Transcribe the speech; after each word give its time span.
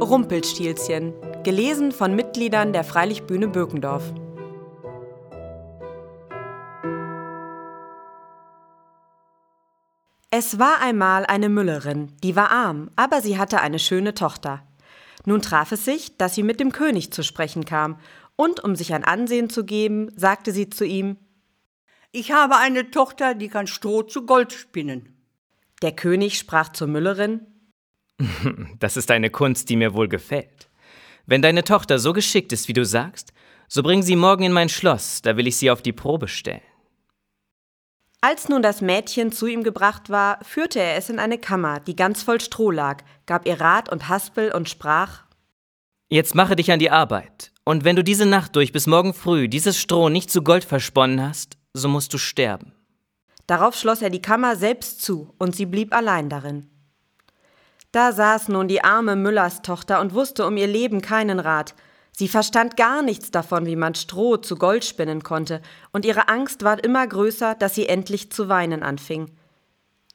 Rumpelstilzchen, 0.00 1.14
gelesen 1.44 1.92
von 1.92 2.14
Mitgliedern 2.14 2.72
der 2.72 2.84
Freilichtbühne 2.84 3.48
Bökendorf. 3.48 4.02
Es 10.30 10.58
war 10.58 10.80
einmal 10.80 11.24
eine 11.26 11.48
Müllerin, 11.48 12.12
die 12.22 12.34
war 12.34 12.50
arm, 12.50 12.90
aber 12.96 13.22
sie 13.22 13.38
hatte 13.38 13.60
eine 13.60 13.78
schöne 13.78 14.14
Tochter. 14.14 14.66
Nun 15.26 15.40
traf 15.40 15.70
es 15.70 15.84
sich, 15.84 16.16
dass 16.18 16.34
sie 16.34 16.42
mit 16.42 16.58
dem 16.58 16.72
König 16.72 17.12
zu 17.12 17.22
sprechen 17.22 17.64
kam, 17.64 17.98
und 18.36 18.62
um 18.64 18.74
sich 18.74 18.92
ein 18.94 19.04
Ansehen 19.04 19.48
zu 19.48 19.64
geben, 19.64 20.10
sagte 20.16 20.50
sie 20.50 20.68
zu 20.68 20.84
ihm 20.84 21.18
Ich 22.10 22.32
habe 22.32 22.56
eine 22.56 22.90
Tochter, 22.90 23.34
die 23.34 23.48
kann 23.48 23.68
Stroh 23.68 24.02
zu 24.02 24.26
Gold 24.26 24.52
spinnen. 24.52 25.16
Der 25.82 25.92
König 25.92 26.36
sprach 26.36 26.70
zur 26.70 26.88
Müllerin 26.88 27.46
Das 28.78 28.96
ist 28.96 29.10
eine 29.10 29.30
Kunst, 29.30 29.68
die 29.68 29.76
mir 29.76 29.94
wohl 29.94 30.08
gefällt. 30.08 30.68
Wenn 31.26 31.42
deine 31.42 31.64
Tochter 31.64 31.98
so 31.98 32.12
geschickt 32.12 32.52
ist, 32.52 32.68
wie 32.68 32.72
du 32.72 32.84
sagst, 32.84 33.32
so 33.68 33.82
bring 33.82 34.02
sie 34.02 34.16
morgen 34.16 34.44
in 34.44 34.52
mein 34.52 34.68
Schloss, 34.68 35.22
da 35.22 35.36
will 35.36 35.46
ich 35.46 35.56
sie 35.56 35.70
auf 35.70 35.82
die 35.82 35.92
Probe 35.92 36.28
stellen. 36.28 36.60
Als 38.20 38.48
nun 38.48 38.62
das 38.62 38.80
Mädchen 38.80 39.32
zu 39.32 39.46
ihm 39.46 39.62
gebracht 39.62 40.08
war, 40.08 40.38
führte 40.42 40.80
er 40.80 40.96
es 40.96 41.10
in 41.10 41.18
eine 41.18 41.38
Kammer, 41.38 41.80
die 41.80 41.96
ganz 41.96 42.22
voll 42.22 42.40
Stroh 42.40 42.70
lag, 42.70 43.02
gab 43.26 43.46
ihr 43.46 43.60
Rat 43.60 43.90
und 43.90 44.08
Haspel 44.08 44.52
und 44.52 44.68
sprach 44.68 45.24
Jetzt 46.08 46.34
mache 46.34 46.56
dich 46.56 46.70
an 46.70 46.78
die 46.78 46.90
Arbeit, 46.90 47.52
und 47.64 47.84
wenn 47.84 47.96
du 47.96 48.04
diese 48.04 48.26
Nacht 48.26 48.56
durch 48.56 48.72
bis 48.72 48.86
morgen 48.86 49.14
früh 49.14 49.48
dieses 49.48 49.78
Stroh 49.78 50.08
nicht 50.08 50.30
zu 50.30 50.42
Gold 50.42 50.64
versponnen 50.64 51.20
hast, 51.20 51.56
so 51.74 51.88
musst 51.88 52.14
du 52.14 52.18
sterben. 52.18 52.72
Darauf 53.46 53.74
schloss 53.74 54.00
er 54.00 54.10
die 54.10 54.22
Kammer 54.22 54.56
selbst 54.56 55.02
zu, 55.02 55.34
und 55.38 55.54
sie 55.54 55.66
blieb 55.66 55.94
allein 55.94 56.30
darin. 56.30 56.70
Da 57.94 58.10
saß 58.10 58.48
nun 58.48 58.66
die 58.66 58.82
arme 58.82 59.14
Müllerstochter 59.14 60.00
und 60.00 60.14
wusste 60.14 60.48
um 60.48 60.56
ihr 60.56 60.66
Leben 60.66 61.00
keinen 61.00 61.38
Rat, 61.38 61.76
Sie 62.16 62.28
verstand 62.28 62.76
gar 62.76 63.02
nichts 63.02 63.32
davon, 63.32 63.66
wie 63.66 63.74
man 63.74 63.96
Stroh 63.96 64.36
zu 64.36 64.54
Gold 64.54 64.84
spinnen 64.84 65.24
konnte, 65.24 65.60
und 65.92 66.04
ihre 66.04 66.28
Angst 66.28 66.62
ward 66.62 66.84
immer 66.84 67.04
größer, 67.04 67.56
dass 67.56 67.74
sie 67.74 67.88
endlich 67.88 68.30
zu 68.30 68.48
weinen 68.48 68.84
anfing. 68.84 69.32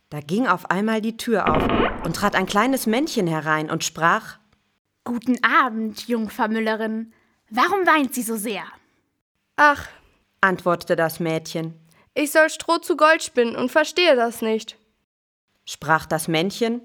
Da 0.10 0.22
ging 0.22 0.48
auf 0.48 0.72
einmal 0.72 1.02
die 1.02 1.18
Tür 1.18 1.54
auf 1.54 1.64
und 2.06 2.16
trat 2.16 2.36
ein 2.36 2.46
kleines 2.46 2.86
Männchen 2.86 3.28
herein 3.28 3.70
und 3.70 3.84
sprach 3.84 4.40
Guten 5.04 5.44
Abend, 5.44 6.08
Jungfer 6.08 6.48
Müllerin. 6.48 7.14
Warum 7.50 7.86
weint 7.86 8.14
sie 8.14 8.24
so 8.24 8.38
sehr? 8.38 8.64
Ach, 9.58 9.86
antwortete 10.42 10.96
das 10.96 11.20
Mädchen. 11.20 11.74
Ich 12.14 12.32
soll 12.32 12.50
Stroh 12.50 12.78
zu 12.78 12.96
Gold 12.96 13.24
spinnen 13.24 13.56
und 13.58 13.72
verstehe 13.72 14.16
das 14.16 14.42
nicht. 14.42 14.78
Sprach 15.66 16.06
das 16.06 16.28
Männchen 16.28 16.82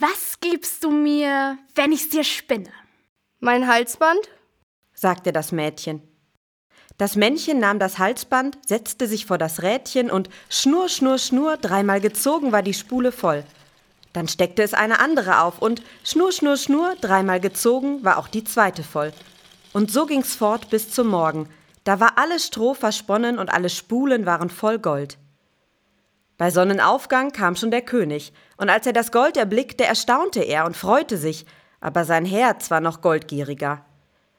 Was 0.00 0.40
gibst 0.40 0.82
du 0.82 0.90
mir, 0.90 1.56
wenn 1.76 1.92
ich's 1.92 2.08
dir 2.08 2.24
spinne? 2.24 2.70
Mein 3.38 3.68
Halsband? 3.68 4.28
sagte 4.92 5.32
das 5.32 5.52
Mädchen. 5.52 6.02
Das 6.98 7.14
Männchen 7.14 7.60
nahm 7.60 7.78
das 7.78 8.00
Halsband, 8.00 8.58
setzte 8.66 9.06
sich 9.06 9.24
vor 9.26 9.38
das 9.38 9.62
Rädchen 9.62 10.10
und 10.10 10.30
schnur, 10.48 10.88
schnur, 10.88 11.18
schnur, 11.18 11.58
dreimal 11.58 12.00
gezogen 12.00 12.50
war 12.50 12.62
die 12.62 12.74
Spule 12.74 13.12
voll. 13.12 13.44
Dann 14.12 14.26
steckte 14.26 14.64
es 14.64 14.74
eine 14.74 14.98
andere 14.98 15.42
auf 15.42 15.62
und 15.62 15.82
schnur, 16.02 16.32
schnur, 16.32 16.56
schnur, 16.56 16.96
dreimal 17.00 17.38
gezogen 17.38 18.04
war 18.04 18.18
auch 18.18 18.28
die 18.28 18.42
zweite 18.42 18.82
voll. 18.82 19.12
Und 19.72 19.92
so 19.92 20.06
ging's 20.06 20.34
fort 20.34 20.70
bis 20.70 20.90
zum 20.90 21.06
Morgen. 21.06 21.48
Da 21.84 22.00
war 22.00 22.18
alles 22.18 22.46
Stroh 22.46 22.74
versponnen 22.74 23.38
und 23.38 23.48
alle 23.50 23.70
Spulen 23.70 24.26
waren 24.26 24.50
voll 24.50 24.80
Gold. 24.80 25.18
Bei 26.36 26.50
Sonnenaufgang 26.50 27.30
kam 27.30 27.54
schon 27.54 27.70
der 27.70 27.82
König, 27.82 28.32
und 28.56 28.68
als 28.68 28.86
er 28.86 28.92
das 28.92 29.12
Gold 29.12 29.36
erblickte, 29.36 29.84
erstaunte 29.84 30.40
er 30.40 30.66
und 30.66 30.76
freute 30.76 31.16
sich, 31.16 31.46
aber 31.80 32.04
sein 32.04 32.24
Herz 32.24 32.70
war 32.70 32.80
noch 32.80 33.02
goldgieriger. 33.02 33.84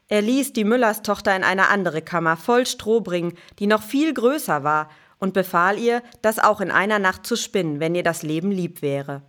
Er 0.08 0.22
ließ 0.22 0.52
die 0.52 0.64
Müllerstochter 0.64 1.34
in 1.34 1.42
eine 1.42 1.68
andere 1.68 2.02
Kammer 2.02 2.36
voll 2.36 2.66
Stroh 2.66 3.00
bringen, 3.00 3.36
die 3.58 3.66
noch 3.66 3.82
viel 3.82 4.12
größer 4.12 4.62
war, 4.62 4.88
und 5.18 5.32
befahl 5.32 5.78
ihr, 5.78 6.02
das 6.20 6.38
auch 6.38 6.60
in 6.60 6.70
einer 6.70 6.98
Nacht 6.98 7.26
zu 7.26 7.36
spinnen, 7.36 7.80
wenn 7.80 7.94
ihr 7.94 8.02
das 8.02 8.22
Leben 8.22 8.50
lieb 8.50 8.82
wäre. 8.82 9.22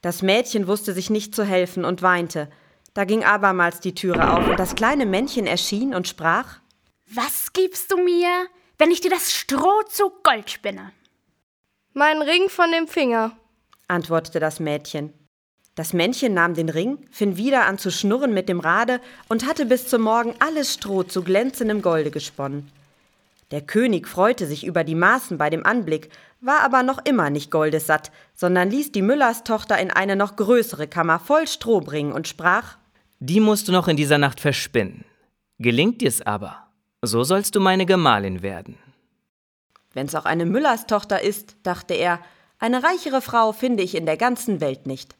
Das 0.00 0.22
Mädchen 0.22 0.66
wusste 0.66 0.94
sich 0.94 1.10
nicht 1.10 1.34
zu 1.34 1.44
helfen 1.44 1.84
und 1.84 2.00
weinte. 2.00 2.48
Da 2.94 3.04
ging 3.04 3.24
abermals 3.24 3.80
die 3.80 3.94
Türe 3.94 4.32
auf, 4.32 4.48
und 4.48 4.58
das 4.58 4.74
kleine 4.74 5.04
Männchen 5.04 5.46
erschien 5.46 5.94
und 5.94 6.08
sprach 6.08 6.60
Was 7.06 7.52
gibst 7.52 7.92
du 7.92 7.98
mir, 7.98 8.46
wenn 8.78 8.90
ich 8.90 9.02
dir 9.02 9.10
das 9.10 9.32
Stroh 9.32 9.82
zu 9.88 10.10
Gold 10.22 10.50
spinne? 10.50 10.92
Mein 11.96 12.22
Ring 12.22 12.48
von 12.48 12.72
dem 12.72 12.88
Finger, 12.88 13.30
antwortete 13.86 14.40
das 14.40 14.58
Mädchen. 14.58 15.12
Das 15.76 15.92
Männchen 15.92 16.34
nahm 16.34 16.54
den 16.54 16.68
Ring, 16.68 16.98
fing 17.12 17.36
wieder 17.36 17.66
an 17.66 17.78
zu 17.78 17.92
schnurren 17.92 18.34
mit 18.34 18.48
dem 18.48 18.58
Rade 18.58 19.00
und 19.28 19.46
hatte 19.46 19.64
bis 19.64 19.86
zum 19.86 20.02
Morgen 20.02 20.34
alles 20.40 20.74
Stroh 20.74 21.04
zu 21.04 21.22
glänzendem 21.22 21.82
Golde 21.82 22.10
gesponnen. 22.10 22.68
Der 23.52 23.60
König 23.60 24.08
freute 24.08 24.48
sich 24.48 24.66
über 24.66 24.82
die 24.82 24.96
Maßen 24.96 25.38
bei 25.38 25.50
dem 25.50 25.64
Anblick, 25.64 26.08
war 26.40 26.62
aber 26.62 26.82
noch 26.82 26.98
immer 27.04 27.30
nicht 27.30 27.52
goldessatt, 27.52 28.10
sondern 28.34 28.70
ließ 28.70 28.90
die 28.90 29.02
Müllerstochter 29.02 29.78
in 29.78 29.92
eine 29.92 30.16
noch 30.16 30.34
größere 30.34 30.88
Kammer 30.88 31.20
voll 31.20 31.46
Stroh 31.46 31.80
bringen 31.80 32.10
und 32.10 32.26
sprach 32.26 32.76
Die 33.20 33.38
musst 33.38 33.68
du 33.68 33.72
noch 33.72 33.86
in 33.86 33.96
dieser 33.96 34.18
Nacht 34.18 34.40
verspinnen. 34.40 35.04
Gelingt 35.60 36.00
dir's 36.00 36.22
aber, 36.22 36.66
so 37.02 37.22
sollst 37.22 37.54
du 37.54 37.60
meine 37.60 37.86
Gemahlin 37.86 38.42
werden. 38.42 38.78
Wenn's 39.94 40.14
auch 40.14 40.24
eine 40.24 40.44
Müllerstochter 40.44 41.22
ist, 41.22 41.56
dachte 41.62 41.94
er, 41.94 42.20
eine 42.58 42.82
reichere 42.82 43.22
Frau 43.22 43.52
finde 43.52 43.82
ich 43.82 43.94
in 43.94 44.06
der 44.06 44.16
ganzen 44.16 44.60
Welt 44.60 44.86
nicht. 44.86 45.16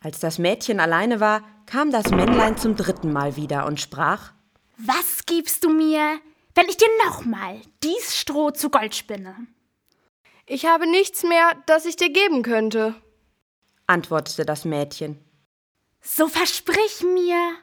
Als 0.00 0.18
das 0.20 0.38
Mädchen 0.38 0.80
alleine 0.80 1.20
war, 1.20 1.42
kam 1.66 1.90
das 1.90 2.10
Männlein 2.10 2.56
zum 2.56 2.76
dritten 2.76 3.12
Mal 3.12 3.36
wieder 3.36 3.66
und 3.66 3.80
sprach 3.80 4.32
Was 4.78 5.26
gibst 5.26 5.64
du 5.64 5.70
mir, 5.70 6.18
wenn 6.54 6.68
ich 6.68 6.76
dir 6.76 6.88
nochmal 7.06 7.60
dies 7.82 8.16
Stroh 8.16 8.50
zu 8.50 8.70
Gold 8.70 8.94
spinne? 8.94 9.34
Ich 10.46 10.64
habe 10.64 10.88
nichts 10.88 11.24
mehr, 11.24 11.52
das 11.66 11.86
ich 11.86 11.96
dir 11.96 12.10
geben 12.10 12.42
könnte, 12.42 12.94
antwortete 13.86 14.44
das 14.44 14.64
Mädchen. 14.64 15.18
So 16.00 16.28
versprich 16.28 17.02
mir, 17.02 17.56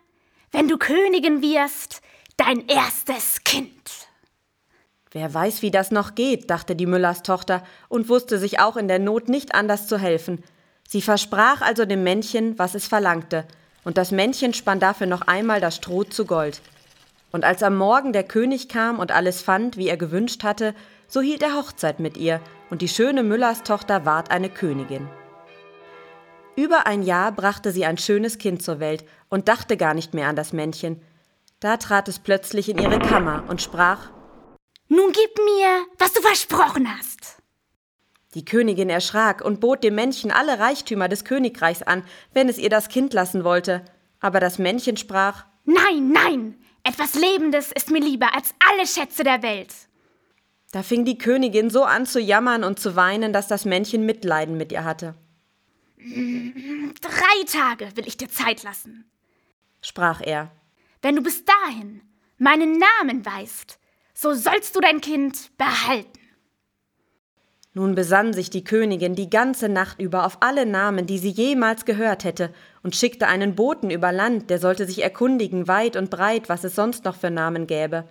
wenn 0.51 0.67
du 0.67 0.77
Königin 0.77 1.41
wirst, 1.41 2.01
dein 2.35 2.67
erstes 2.67 3.43
Kind. 3.43 4.09
Wer 5.13 5.31
weiß, 5.31 5.61
wie 5.61 5.69
das 5.69 5.91
noch 5.91 6.15
geht, 6.15 6.49
dachte 6.49 6.75
die 6.75 6.87
Müllerstochter 6.87 7.63
und 7.87 8.09
wusste 8.09 8.39
sich 8.39 8.59
auch 8.59 8.75
in 8.77 8.87
der 8.87 8.97
Not 8.97 9.29
nicht 9.29 9.53
anders 9.53 9.87
zu 9.87 9.99
helfen. 9.99 10.43
Sie 10.87 11.03
versprach 11.03 11.61
also 11.61 11.85
dem 11.85 12.03
Männchen, 12.03 12.57
was 12.57 12.73
es 12.73 12.87
verlangte, 12.87 13.45
und 13.83 13.97
das 13.99 14.11
Männchen 14.11 14.55
spann 14.55 14.79
dafür 14.79 15.05
noch 15.05 15.21
einmal 15.21 15.61
das 15.61 15.75
Stroh 15.75 16.03
zu 16.03 16.25
Gold. 16.25 16.61
Und 17.31 17.45
als 17.45 17.61
am 17.61 17.77
Morgen 17.77 18.11
der 18.11 18.23
König 18.23 18.69
kam 18.69 18.97
und 18.97 19.11
alles 19.11 19.41
fand, 19.43 19.77
wie 19.77 19.87
er 19.87 19.97
gewünscht 19.97 20.43
hatte, 20.43 20.73
so 21.07 21.21
hielt 21.21 21.43
er 21.43 21.55
Hochzeit 21.55 21.99
mit 21.99 22.17
ihr, 22.17 22.41
und 22.71 22.81
die 22.81 22.87
schöne 22.87 23.21
Müllerstochter 23.21 24.05
ward 24.05 24.31
eine 24.31 24.49
Königin. 24.49 25.07
Über 26.55 26.87
ein 26.87 27.03
Jahr 27.03 27.31
brachte 27.31 27.71
sie 27.71 27.85
ein 27.85 27.99
schönes 27.99 28.39
Kind 28.39 28.63
zur 28.63 28.79
Welt 28.79 29.05
und 29.29 29.47
dachte 29.47 29.77
gar 29.77 29.93
nicht 29.93 30.15
mehr 30.15 30.27
an 30.27 30.35
das 30.35 30.53
Männchen. 30.53 31.01
Da 31.59 31.77
trat 31.77 32.07
es 32.07 32.17
plötzlich 32.17 32.67
in 32.67 32.79
ihre 32.79 32.99
Kammer 32.99 33.43
und 33.47 33.61
sprach 33.61 34.09
Nun 34.87 35.11
gib 35.11 35.37
mir, 35.37 35.85
was 35.97 36.13
du 36.13 36.21
versprochen 36.21 36.87
hast. 36.97 37.37
Die 38.33 38.45
Königin 38.45 38.89
erschrak 38.89 39.41
und 39.43 39.59
bot 39.59 39.83
dem 39.83 39.95
Männchen 39.95 40.31
alle 40.31 40.59
Reichtümer 40.59 41.07
des 41.07 41.23
Königreichs 41.23 41.83
an, 41.83 42.03
wenn 42.33 42.49
es 42.49 42.57
ihr 42.57 42.69
das 42.69 42.89
Kind 42.89 43.13
lassen 43.13 43.43
wollte. 43.43 43.85
Aber 44.19 44.39
das 44.39 44.57
Männchen 44.57 44.97
sprach 44.97 45.45
Nein, 45.65 46.11
nein, 46.11 46.63
etwas 46.83 47.13
Lebendes 47.13 47.71
ist 47.71 47.91
mir 47.91 48.01
lieber 48.01 48.33
als 48.33 48.53
alle 48.69 48.87
Schätze 48.87 49.23
der 49.23 49.41
Welt. 49.43 49.73
Da 50.71 50.81
fing 50.81 51.05
die 51.05 51.17
Königin 51.17 51.69
so 51.69 51.83
an 51.83 52.05
zu 52.05 52.19
jammern 52.19 52.63
und 52.63 52.79
zu 52.79 52.95
weinen, 52.95 53.31
dass 53.31 53.47
das 53.47 53.63
Männchen 53.63 54.05
Mitleiden 54.05 54.57
mit 54.57 54.71
ihr 54.71 54.83
hatte. 54.83 55.15
Drei 55.99 57.43
Tage 57.45 57.95
will 57.95 58.07
ich 58.07 58.17
dir 58.17 58.27
Zeit 58.27 58.63
lassen, 58.63 59.05
sprach 59.81 60.19
er. 60.21 60.51
Wenn 61.01 61.15
du 61.15 61.21
bis 61.21 61.43
dahin 61.45 62.01
meinen 62.37 62.79
Namen 62.79 63.25
weißt, 63.25 63.79
so 64.23 64.33
sollst 64.33 64.75
du 64.75 64.79
dein 64.79 65.01
Kind 65.01 65.51
behalten. 65.57 66.19
Nun 67.75 67.95
besann 67.95 68.33
sich 68.33 68.49
die 68.49 68.63
Königin 68.63 69.15
die 69.15 69.29
ganze 69.29 69.67
Nacht 69.67 69.99
über 69.99 70.25
auf 70.25 70.37
alle 70.41 70.65
Namen, 70.65 71.07
die 71.07 71.17
sie 71.17 71.29
jemals 71.29 71.85
gehört 71.85 72.23
hätte, 72.23 72.53
und 72.83 72.95
schickte 72.95 73.27
einen 73.27 73.55
Boten 73.55 73.89
über 73.89 74.11
Land, 74.11 74.49
der 74.49 74.59
sollte 74.59 74.85
sich 74.85 75.03
erkundigen 75.03 75.67
weit 75.67 75.95
und 75.95 76.09
breit, 76.09 76.49
was 76.49 76.63
es 76.63 76.75
sonst 76.75 77.03
noch 77.03 77.15
für 77.15 77.31
Namen 77.31 77.67
gäbe. 77.67 78.07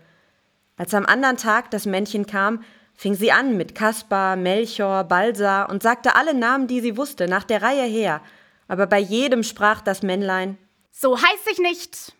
Als 0.76 0.93
am 0.94 1.06
anderen 1.06 1.37
Tag 1.37 1.70
das 1.70 1.87
Männchen 1.87 2.26
kam, 2.26 2.62
fing 2.94 3.14
sie 3.14 3.32
an 3.32 3.56
mit 3.56 3.75
Kaspar, 3.75 4.37
Melchior, 4.37 5.05
Balsar 5.05 5.70
und 5.70 5.82
sagte 5.82 6.17
alle 6.17 6.35
Namen, 6.35 6.67
die 6.67 6.81
sie 6.81 6.97
wusste, 6.97 7.26
nach 7.29 7.44
der 7.44 7.62
Reihe 7.62 7.87
her, 7.87 8.20
aber 8.69 8.87
bei 8.87 8.99
jedem 8.99 9.44
sprach 9.44 9.81
das 9.81 10.03
Männlein 10.03 10.59
So 10.91 11.17
heiß 11.17 11.47
ich 11.53 11.59
nicht. 11.59 12.12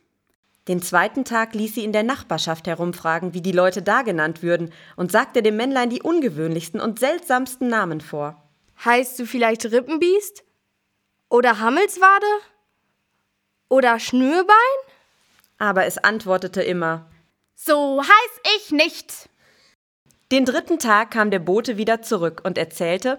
Den 0.69 0.81
zweiten 0.81 1.25
Tag 1.25 1.55
ließ 1.55 1.75
sie 1.75 1.85
in 1.85 1.93
der 1.93 2.05
Nachbarschaft 2.05 2.69
herumfragen, 2.69 3.35
wie 3.35 3.43
die 3.43 3.53
Leute 3.53 3.83
da 3.83 4.03
genannt 4.03 4.43
würden, 4.43 4.73
und 4.95 5.11
sagte 5.11 5.43
dem 5.43 5.57
Männlein 5.57 5.91
die 5.91 6.03
ungewöhnlichsten 6.03 6.81
und 6.81 7.01
seltsamsten 7.01 7.69
Namen 7.69 8.01
vor. 8.01 8.41
Heißt 8.85 9.19
du 9.19 9.27
vielleicht 9.27 9.65
Rippenbiest? 9.65 10.45
Oder 11.29 11.59
Hammelswade? 11.59 12.27
Oder 13.69 13.99
Schnürbein? 13.99 14.55
Aber 15.59 15.87
es 15.87 15.99
antwortete 15.99 16.63
immer. 16.63 17.11
So 17.55 18.03
heiß 18.03 18.57
ich 18.57 18.71
nicht. 18.71 19.29
Den 20.31 20.45
dritten 20.45 20.79
Tag 20.79 21.11
kam 21.11 21.31
der 21.31 21.39
Bote 21.41 21.77
wieder 21.77 22.03
zurück 22.03 22.41
und 22.45 22.57
erzählte, 22.57 23.19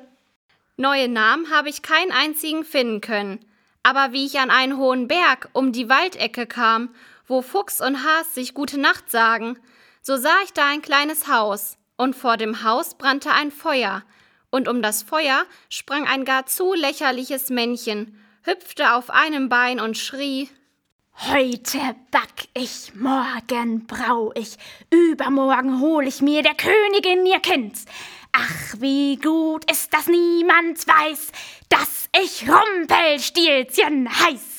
Neue 0.75 1.07
Namen 1.07 1.51
habe 1.51 1.69
ich 1.69 1.81
keinen 1.81 2.12
einzigen 2.12 2.66
finden 2.66 3.01
können. 3.01 3.39
Aber 3.84 4.13
wie 4.13 4.25
ich 4.25 4.39
an 4.39 4.50
einen 4.50 4.78
hohen 4.78 5.07
Berg 5.07 5.50
um 5.54 5.72
die 5.72 5.89
Waldecke 5.89 6.48
kam, 6.48 6.89
wo 7.28 7.42
Fuchs 7.42 7.81
und 7.81 8.04
Has 8.04 8.36
sich 8.36 8.54
gute 8.54 8.80
Nacht 8.80 9.10
sagen, 9.10 9.58
so 10.02 10.18
sah 10.18 10.36
ich 10.44 10.54
da 10.54 10.68
ein 10.68 10.81
kleines 10.81 11.28
Haus, 11.28 11.78
und 11.96 12.16
vor 12.16 12.38
dem 12.38 12.64
Haus 12.64 12.96
brannte 12.96 13.31
ein 13.31 13.52
Feuer, 13.52 14.04
und 14.50 14.68
um 14.68 14.81
das 14.81 15.04
Feuer 15.04 15.46
sprang 15.70 16.08
ein 16.08 16.25
gar 16.25 16.46
zu 16.46 16.74
lächerliches 16.74 17.50
Männchen, 17.50 18.20
hüpfte 18.44 18.94
auf 18.94 19.10
einem 19.10 19.50
Bein 19.50 19.80
und 19.80 19.98
schrie 19.98 20.50
Heute 21.16 21.80
back 22.12 22.48
ich, 22.56 22.94
morgen 22.96 23.86
brau 23.86 24.31
ich, 24.36 24.58
übermorgen 24.90 25.80
hol 25.80 26.08
ich 26.08 26.22
mir 26.22 26.42
der 26.42 26.56
Königin 26.56 27.25
ihr 27.25 27.40
Kind. 27.40 27.78
Ach, 28.31 28.74
wie 28.80 29.18
gut 29.18 29.70
ist, 29.72 29.94
dass 29.94 30.08
niemand 30.08 30.86
weiß, 30.88 31.31
dass 31.70 32.10
ich 32.20 32.50
Rumpelstilzchen 32.50 34.10
heiß. 34.10 34.53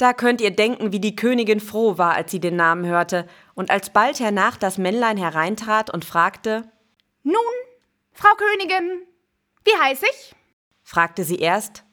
Da 0.00 0.14
könnt 0.14 0.40
ihr 0.40 0.50
denken, 0.50 0.92
wie 0.92 0.98
die 0.98 1.14
Königin 1.14 1.60
froh 1.60 1.98
war, 1.98 2.14
als 2.14 2.30
sie 2.30 2.40
den 2.40 2.56
Namen 2.56 2.86
hörte, 2.86 3.28
und 3.52 3.70
als 3.70 3.90
bald 3.90 4.18
hernach 4.18 4.56
das 4.56 4.78
Männlein 4.78 5.18
hereintrat 5.18 5.90
und 5.92 6.06
fragte, 6.06 6.72
Nun, 7.22 7.36
Frau 8.14 8.30
Königin, 8.34 9.02
wie 9.62 9.78
heiß 9.78 10.02
ich? 10.04 10.34
fragte 10.82 11.22
sie 11.22 11.36
erst, 11.36 11.84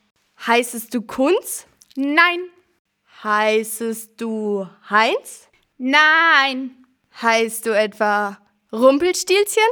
Heißest 0.45 0.93
du 0.93 1.01
Kunz? 1.01 1.67
Nein, 1.97 2.39
Heißest 3.25 4.21
du 4.21 4.65
Heinz? 4.89 5.49
nein, 5.77 6.85
Heißt 7.21 7.65
du 7.65 7.71
etwa 7.71 8.37
Rumpelstilzchen? 8.71 9.67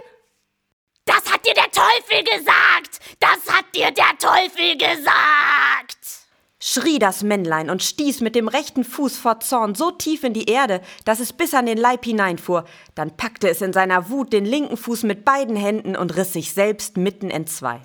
das 1.06 1.32
hat 1.32 1.46
dir 1.48 1.54
der 1.54 1.72
Teufel 1.72 2.22
gesagt! 2.26 3.00
Das 3.22 3.50
hat 3.50 3.74
dir 3.74 3.92
der 3.92 4.18
Teufel 4.20 4.78
gesagt! 4.78 5.55
Schrie 6.66 6.98
das 6.98 7.22
Männlein 7.22 7.70
und 7.70 7.84
stieß 7.84 8.22
mit 8.22 8.34
dem 8.34 8.48
rechten 8.48 8.84
Fuß 8.84 9.18
vor 9.18 9.40
Zorn 9.40 9.76
so 9.76 9.92
tief 9.92 10.24
in 10.24 10.34
die 10.34 10.50
Erde, 10.50 10.82
dass 11.06 11.20
es 11.20 11.32
bis 11.32 11.54
an 11.54 11.68
den 11.68 11.78
Leib 11.78 12.04
hineinfuhr. 12.04 12.66
Dann 12.96 13.16
packte 13.16 13.48
es 13.48 13.62
in 13.62 13.72
seiner 13.72 14.10
Wut 14.10 14.34
den 14.34 14.46
linken 14.46 14.76
Fuß 14.76 15.04
mit 15.04 15.24
beiden 15.26 15.56
Händen 15.56 15.96
und 15.96 16.16
riss 16.16 16.34
sich 16.34 16.54
selbst 16.54 16.98
mitten 16.98 17.30
entzwei. 17.30 17.82